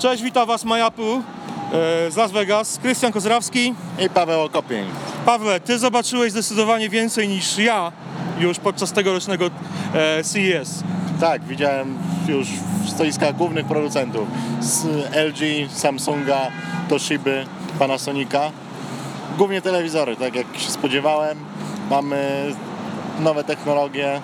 Cześć, 0.00 0.22
witam 0.22 0.46
Was 0.46 0.64
MyApple 0.64 1.22
e, 1.72 2.10
z 2.10 2.16
Las 2.16 2.32
Vegas. 2.32 2.78
Krystian 2.78 3.12
Kozrawski. 3.12 3.74
I 3.98 4.08
Paweł 4.08 4.42
Okopień. 4.42 4.84
Pawle, 5.26 5.60
Ty 5.60 5.78
zobaczyłeś 5.78 6.32
zdecydowanie 6.32 6.88
więcej 6.88 7.28
niż 7.28 7.58
ja 7.58 7.92
już 8.38 8.58
podczas 8.58 8.92
tegorocznego 8.92 9.50
e, 9.94 10.24
CES. 10.24 10.82
Tak, 11.20 11.44
widziałem 11.44 11.98
już 12.28 12.48
w 12.84 12.90
stoiskach 12.90 13.36
głównych 13.36 13.66
producentów 13.66 14.28
z 14.60 14.84
LG, 15.14 15.70
Samsunga, 15.72 16.40
Toshiby, 16.88 17.46
Panasonica. 17.78 18.50
Głównie 19.38 19.62
telewizory, 19.62 20.16
tak 20.16 20.34
jak 20.34 20.46
się 20.58 20.70
spodziewałem. 20.70 21.38
Mamy 21.90 22.46
nowe 23.20 23.44
technologie. 23.44 24.20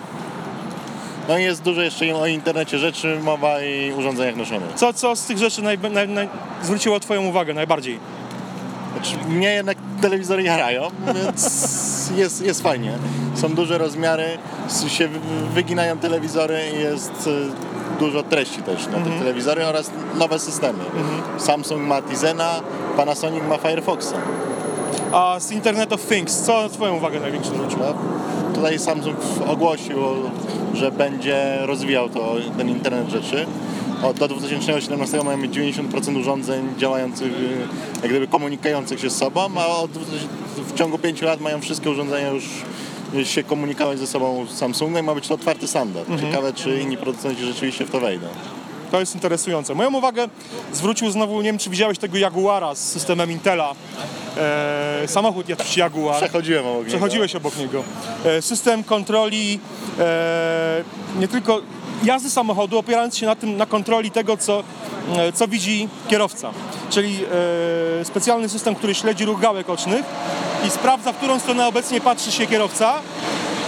No 1.29 1.39
i 1.39 1.43
jest 1.43 1.63
dużo 1.63 1.83
jeszcze 1.83 2.17
o 2.17 2.27
internecie 2.27 2.79
rzeczy 2.79 3.19
mowa 3.23 3.63
i 3.63 3.93
urządzeniach 3.93 4.37
noszonych. 4.37 4.73
Co, 4.75 4.93
co 4.93 5.17
z 5.17 5.27
tych 5.27 5.39
rzeczy 5.39 5.63
naj, 5.63 5.79
naj, 5.79 6.09
naj, 6.09 6.29
zwróciło 6.63 7.01
Twoją 7.01 7.23
uwagę 7.27 7.55
najbardziej? 7.55 7.99
Znaczy, 8.95 9.17
mnie 9.29 9.49
jednak 9.53 9.77
telewizory 10.03 10.43
jarają, 10.43 10.83
więc 11.15 11.71
jest, 12.17 12.43
jest 12.47 12.63
fajnie. 12.63 12.93
Są 13.35 13.49
duże 13.49 13.79
rozmiary, 13.79 14.39
się 14.89 15.09
wy- 15.09 15.19
wyginają 15.55 15.99
telewizory 15.99 16.61
i 16.77 16.81
jest 16.81 17.27
y, 17.27 17.47
dużo 17.99 18.23
treści 18.23 18.63
też 18.63 18.87
na 18.87 18.99
tych 19.05 19.19
telewizory 19.19 19.67
oraz 19.67 19.91
nowe 20.19 20.39
systemy. 20.39 20.85
Samsung 21.39 21.83
ma 21.83 22.03
Tizena, 22.03 22.51
Panasonic 22.97 23.43
ma 23.49 23.59
Firefoxa. 23.59 24.13
A 25.13 25.41
z 25.41 25.53
Internet 25.53 25.93
of 25.93 26.07
Things, 26.07 26.43
co 26.43 26.69
Twoją 26.69 26.97
uwagę 26.97 27.21
największą 27.21 27.55
zwróciło? 27.55 27.83
No, 27.87 28.55
tutaj 28.55 28.79
Samsung 28.79 29.17
ogłosił, 29.47 29.97
że 30.75 30.93
będzie 30.93 31.59
rozwijał 31.63 32.09
to, 32.09 32.35
ten 32.59 32.69
internet 32.69 33.09
rzeczy. 33.09 33.47
Od, 34.03 34.17
do 34.19 34.29
2017 34.29 35.23
mają 35.23 35.39
mieć 35.39 35.53
90% 35.53 36.21
urządzeń 36.21 36.69
działających, 36.79 37.33
jak 38.03 38.11
gdyby 38.11 38.29
komunikujących 38.29 39.01
się 39.01 39.11
z 39.11 39.17
sobą, 39.17 39.41
a 39.59 39.67
od, 39.67 39.91
2000 39.91 40.27
w 40.57 40.75
ciągu 40.75 40.99
5 40.99 41.23
lat 41.23 41.41
mają 41.41 41.61
wszystkie 41.61 41.91
urządzenia 41.91 42.29
już 42.29 42.45
się 43.25 43.43
komunikować 43.43 43.99
ze 43.99 44.07
sobą 44.07 44.47
z 44.47 44.59
Samsungiem. 44.59 45.07
Ma 45.07 45.15
być 45.15 45.29
to 45.29 45.35
otwarty 45.35 45.69
standard. 45.69 46.09
Ciekawe, 46.21 46.53
czy 46.53 46.81
inni 46.81 46.97
producenci 46.97 47.45
rzeczywiście 47.45 47.85
w 47.85 47.91
to 47.91 48.01
wejdą. 48.01 48.27
To 48.91 49.01
jest 49.01 49.15
interesujące. 49.15 49.75
Moją 49.75 49.95
uwagę 49.95 50.29
zwrócił 50.73 51.11
znowu, 51.11 51.37
nie 51.37 51.43
wiem 51.43 51.59
czy 51.59 51.71
widziałeś 51.71 51.99
tego 51.99 52.19
Jaguara 52.19 52.75
z 52.75 52.79
systemem 52.79 53.31
Intela. 53.31 53.75
E, 54.37 55.09
samochód 55.09 55.47
Jaguar. 55.77 56.17
Przechodziłem 56.17 56.67
obok 56.67 56.79
niego. 56.79 56.89
Przechodziłeś 56.89 57.37
obok 57.37 57.57
niego. 57.57 57.83
E, 58.25 58.43
System 58.43 58.85
kontroli 58.85 59.61
e, 59.99 60.85
nie 61.19 61.29
tylko 61.29 61.61
jazdy 62.05 62.31
samochodu, 62.31 62.79
opierając 62.79 63.17
się 63.17 63.27
na 63.27 63.37
tym, 63.37 63.57
na 63.57 63.67
kontroli 63.67 64.11
tego, 64.11 64.37
co, 64.37 64.63
e, 65.17 65.33
co 65.33 65.49
widzi 65.49 65.89
kierowca. 66.09 66.51
Czyli 66.91 67.19
e, 68.01 68.05
specjalny 68.05 68.49
system, 68.49 68.75
który 68.75 68.95
śledzi 68.95 69.25
ruch 69.25 69.41
gałek 69.41 69.71
ocznych 69.71 70.05
i 70.67 70.71
sprawdza, 70.71 71.13
w 71.13 71.17
którą 71.17 71.39
stronę 71.41 71.67
obecnie 71.67 72.01
patrzy 72.01 72.33
się 72.33 72.47
kierowca, 72.47 72.95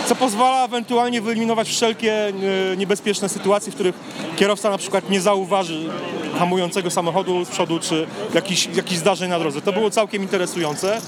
co 0.09 0.17
pozwala 0.17 0.65
ewentualnie 0.65 1.21
wyeliminować 1.21 1.69
wszelkie 1.69 2.13
e, 2.13 2.33
niebezpieczne 2.77 3.29
sytuacje, 3.29 3.73
w 3.73 3.75
których 3.75 3.95
kierowca 4.37 4.71
na 4.71 4.79
przykład 4.79 5.11
nie 5.11 5.21
zauważy 5.21 5.89
hamującego 6.39 6.91
samochodu 6.91 7.45
z 7.45 7.49
przodu, 7.49 7.79
czy 7.81 8.07
jakichś 8.35 8.69
jakich 8.75 8.99
zdarzeń 8.99 9.31
na 9.31 9.39
drodze. 9.39 9.61
To 9.61 9.73
było 9.73 9.91
całkiem 9.91 10.23
interesujące. 10.23 11.01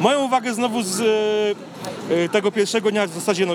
Moją 0.00 0.24
uwagę 0.24 0.54
znowu 0.54 0.82
z 0.82 1.00
e, 1.00 2.14
e, 2.24 2.28
tego 2.28 2.52
pierwszego 2.52 2.90
dnia, 2.90 3.06
w 3.06 3.10
zasadzie 3.10 3.46
no, 3.46 3.52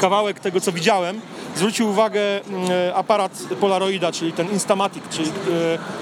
kawałek 0.00 0.40
tego, 0.40 0.60
co 0.60 0.72
widziałem, 0.72 1.20
zwrócił 1.56 1.88
uwagę 1.88 2.20
mm, 2.20 2.70
aparat 2.94 3.32
Polaroida, 3.60 4.12
czyli 4.12 4.32
ten 4.32 4.50
Instamatic, 4.52 5.02
czyli 5.10 5.32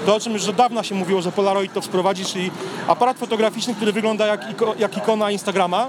to, 0.05 0.15
o 0.15 0.19
czym 0.19 0.33
już 0.33 0.47
od 0.47 0.55
dawna 0.55 0.83
się 0.83 0.95
mówiło, 0.95 1.21
że 1.21 1.31
Polaroid 1.31 1.73
to 1.73 1.81
wprowadzi, 1.81 2.25
czyli 2.25 2.51
aparat 2.87 3.17
fotograficzny, 3.17 3.75
który 3.75 3.93
wygląda 3.93 4.27
jak, 4.27 4.41
jak 4.79 4.97
ikona 4.97 5.31
Instagrama, 5.31 5.87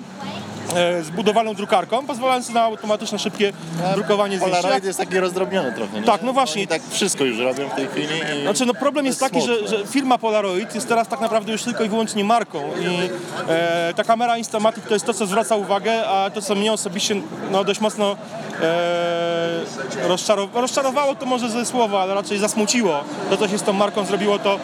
zbudowaną 1.03 1.55
drukarką, 1.55 2.07
pozwalający 2.07 2.53
na 2.53 2.63
automatyczne, 2.63 3.19
szybkie 3.19 3.53
drukowanie 3.95 4.37
zdjęć. 4.39 4.57
Polaroid 4.57 4.85
jest 4.85 4.99
taki 4.99 5.21
rozdrobniony 5.21 5.73
trochę. 5.73 6.01
Nie? 6.01 6.07
Tak, 6.07 6.23
no 6.23 6.33
właśnie. 6.33 6.61
Oni 6.61 6.69
tak 6.69 6.83
wszystko 6.91 7.25
już 7.25 7.39
robią 7.39 7.69
w 7.69 7.75
tej 7.75 7.87
chwili. 7.87 8.43
Znaczy, 8.43 8.67
no 8.67 8.75
problem 8.75 9.07
jest 9.07 9.21
to 9.21 9.27
taki, 9.27 9.41
że, 9.41 9.69
że 9.69 9.87
firma 9.87 10.19
Polaroid 10.19 10.75
jest 10.75 10.89
teraz 10.89 11.09
tak 11.09 11.21
naprawdę 11.21 11.53
już 11.53 11.63
tylko 11.63 11.85
i 11.85 11.89
wyłącznie 11.89 12.25
marką 12.25 12.63
i 12.81 13.11
e, 13.49 13.95
ta 13.97 14.05
kamera 14.05 14.39
Instamatic 14.39 14.85
to 14.85 14.95
jest 14.95 15.07
to, 15.07 15.15
co 15.15 15.27
zwraca 15.27 15.57
uwagę, 15.57 16.09
a 16.09 16.31
to, 16.31 16.43
co 16.43 16.55
mnie 16.55 16.73
osobiście 16.73 17.15
no, 17.51 17.65
dość 17.65 17.81
mocno 17.81 18.17
e, 18.63 20.09
rozczarowało, 20.09 20.61
rozczarowało 20.61 21.15
to 21.15 21.27
może 21.27 21.51
ze 21.51 21.67
słowa, 21.67 22.03
ale 22.03 22.15
raczej 22.15 22.39
zasmuciło. 22.39 23.05
To, 23.31 23.37
co 23.37 23.49
się 23.49 23.59
z 23.59 23.63
tą 23.63 23.73
marką 23.73 24.05
zrobiło, 24.05 24.39
to 24.39 24.55
e, 24.55 24.59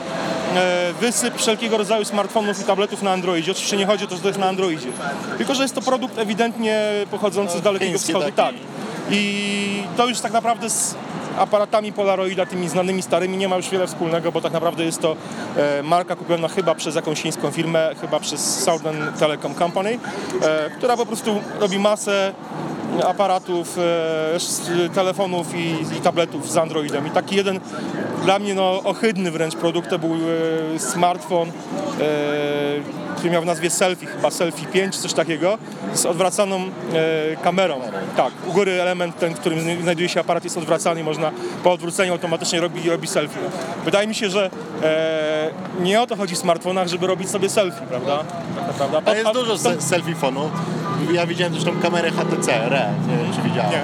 wysyp 1.00 1.38
wszelkiego 1.38 1.76
rodzaju 1.76 2.04
smartfonów 2.04 2.60
i 2.60 2.64
tabletów 2.64 3.02
na 3.02 3.12
Androidzie. 3.12 3.52
Oczywiście 3.52 3.76
nie 3.76 3.86
chodzi 3.86 4.04
o 4.04 4.06
to, 4.06 4.16
że 4.16 4.22
to 4.22 4.28
jest 4.28 4.40
na 4.40 4.46
Androidzie, 4.46 4.88
tylko, 5.38 5.54
że 5.54 5.62
jest 5.62 5.74
to 5.74 5.82
produkt 5.82 6.18
ewidentnie 6.18 6.80
pochodzący 7.10 7.58
z 7.58 7.62
Dalekiego 7.62 7.98
Wschodu. 7.98 8.32
Tak. 8.36 8.54
I 9.10 9.82
to 9.96 10.06
już 10.08 10.20
tak 10.20 10.32
naprawdę 10.32 10.70
z 10.70 10.94
aparatami 11.38 11.92
Polaroida, 11.92 12.46
tymi 12.46 12.68
znanymi 12.68 13.02
starymi, 13.02 13.36
nie 13.36 13.48
ma 13.48 13.56
już 13.56 13.70
wiele 13.70 13.86
wspólnego, 13.86 14.32
bo 14.32 14.40
tak 14.40 14.52
naprawdę 14.52 14.84
jest 14.84 15.00
to 15.00 15.16
e, 15.56 15.82
marka 15.82 16.16
kupiona 16.16 16.48
chyba 16.48 16.74
przez 16.74 16.94
jakąś 16.94 17.22
chińską 17.22 17.50
firmę, 17.50 17.90
chyba 18.00 18.20
przez 18.20 18.64
Southern 18.64 19.12
Telecom 19.18 19.54
Company, 19.54 19.98
e, 20.42 20.70
która 20.70 20.96
po 20.96 21.06
prostu 21.06 21.40
robi 21.60 21.78
masę 21.78 22.32
aparatów, 23.04 23.78
e, 23.78 24.88
telefonów 24.94 25.54
i, 25.54 25.70
i 25.98 26.00
tabletów 26.00 26.50
z 26.50 26.56
Androidem. 26.56 27.06
I 27.06 27.10
taki 27.10 27.36
jeden 27.36 27.60
dla 28.24 28.38
mnie 28.38 28.54
no, 28.54 28.82
ohydny 28.84 29.30
wręcz 29.30 29.54
produkt 29.56 29.90
to 29.90 29.98
był 29.98 30.14
e, 30.74 30.78
smartfon, 30.78 31.48
e, 31.48 31.52
który 33.16 33.30
miał 33.30 33.42
w 33.42 33.46
nazwie 33.46 33.70
Selfie, 33.70 34.06
chyba 34.06 34.30
Selfie 34.30 34.66
5, 34.66 34.96
coś 34.96 35.12
takiego, 35.12 35.58
z 35.94 36.06
odwracaną 36.06 36.56
e, 37.32 37.36
kamerą. 37.36 37.80
Tak, 38.16 38.32
u 38.48 38.52
góry 38.52 38.82
element 38.82 39.18
ten, 39.18 39.34
w 39.34 39.38
którym 39.40 39.60
zna- 39.60 39.82
znajduje 39.82 40.08
się 40.08 40.20
aparat 40.20 40.44
jest 40.44 40.58
odwracany 40.58 41.04
można 41.04 41.30
po 41.64 41.72
odwróceniu 41.72 42.12
automatycznie 42.12 42.60
robi, 42.60 42.90
robi 42.90 43.06
selfie. 43.06 43.38
Wydaje 43.84 44.06
mi 44.08 44.14
się, 44.14 44.30
że 44.30 44.50
e, 44.82 45.50
nie 45.80 46.00
o 46.02 46.06
to 46.06 46.16
chodzi 46.16 46.34
w 46.34 46.38
smartfonach, 46.38 46.88
żeby 46.88 47.06
robić 47.06 47.30
sobie 47.30 47.48
selfie, 47.48 47.86
prawda? 47.88 48.24
Jest 49.14 49.26
A- 49.26 49.30
a- 49.30 49.32
dużo 49.32 49.58
to- 49.58 49.80
selfie 49.82 50.14
fonów. 50.14 50.50
Ja 51.12 51.26
widziałem 51.26 51.54
też 51.54 51.64
tą 51.64 51.80
kamerę 51.80 52.10
HTC 52.10 52.68
RE, 52.68 52.92
nie 53.08 53.16
wiem 53.16 53.32
czy 53.34 53.42
widziałem. 53.42 53.70
Nie. 53.70 53.82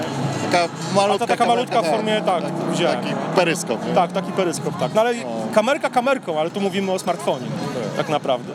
Taka 0.51 0.67
malutka 0.95 1.25
A 1.25 1.27
taka 1.27 1.45
malutka 1.45 1.81
w 1.81 1.85
formie, 1.85 2.21
tak, 2.25 2.43
widziałem. 2.71 2.99
Taki 3.01 3.15
peryskop. 3.35 3.87
nie? 3.87 3.93
Tak, 3.93 4.11
taki 4.11 4.31
peryskop, 4.31 4.79
tak. 4.79 4.93
No 4.93 5.01
ale 5.01 5.13
kamerka 5.53 5.89
kamerką, 5.89 6.39
ale 6.39 6.49
tu 6.49 6.61
mówimy 6.61 6.91
o 6.91 6.99
smartfonie, 6.99 7.45
tak 7.97 8.09
naprawdę. 8.09 8.53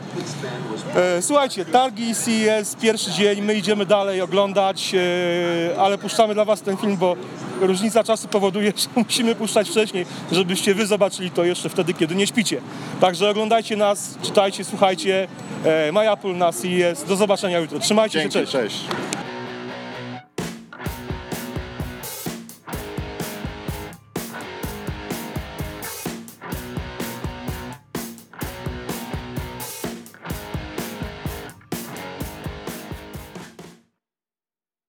E, 0.97 1.23
Słuchajcie, 1.23 1.65
targi 1.65 2.15
CES, 2.15 2.77
pierwszy 2.77 3.11
dzień, 3.11 3.43
my 3.43 3.55
idziemy 3.55 3.87
dalej 3.87 4.21
oglądać, 4.21 4.95
e, 4.95 5.81
ale 5.81 5.99
puszczamy 5.99 6.35
dla 6.35 6.45
Was 6.45 6.63
ten 6.63 6.77
film, 6.77 6.97
bo 6.97 7.17
różnica 7.61 8.05
czasu 8.05 8.29
powoduje, 8.29 8.73
że 8.77 8.89
musimy 8.97 9.35
puszczać 9.35 9.69
wcześniej, 9.71 10.07
żebyście 10.33 10.75
Wy 10.75 10.87
zobaczyli 10.87 11.31
to 11.31 11.45
jeszcze 11.45 11.69
wtedy, 11.69 11.95
kiedy 11.95 12.15
nie 12.15 12.27
śpicie. 12.27 12.61
Także 13.01 13.31
oglądajcie 13.31 13.77
nas, 13.77 14.19
czytajcie, 14.23 14.65
słuchajcie. 14.65 15.29
E, 15.65 15.93
My 15.93 16.13
Apple 16.13 16.37
na 16.37 16.53
CES. 16.53 17.05
Do 17.05 17.17
zobaczenia 17.17 17.59
jutro. 17.59 17.79
Trzymajcie 17.79 18.19
Dzięki, 18.19 18.35
się, 18.35 18.47
cześć. 18.47 18.53
cześć. 18.53 19.18